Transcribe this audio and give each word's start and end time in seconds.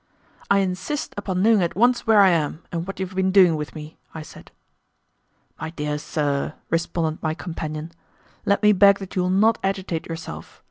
"I 0.49 0.57
insist 0.61 1.13
upon 1.15 1.43
knowing 1.43 1.61
at 1.61 1.75
once 1.75 2.07
where 2.07 2.21
I 2.21 2.29
am 2.31 2.63
and 2.71 2.87
what 2.87 2.99
you 2.99 3.05
have 3.05 3.15
been 3.15 3.29
doing 3.31 3.55
with 3.55 3.75
me," 3.75 3.99
I 4.15 4.23
said. 4.23 4.49
"My 5.59 5.69
dear 5.69 5.99
sir," 5.99 6.55
responded 6.71 7.21
my 7.21 7.35
companion, 7.35 7.91
"let 8.43 8.63
me 8.63 8.71
beg 8.71 8.97
that 8.97 9.15
you 9.15 9.21
will 9.21 9.29
not 9.29 9.59
agitate 9.63 10.07
yourself. 10.07 10.59